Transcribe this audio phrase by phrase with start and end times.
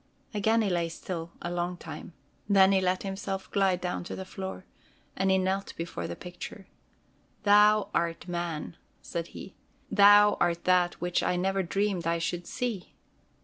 [0.33, 2.13] Again he lay still a long time;
[2.49, 6.65] then he let himself glide down to the floor—and he knelt before the picture:
[7.43, 9.53] "Thou art Man!" said he.
[9.91, 12.93] "Thou art that which I never dreamed I should see."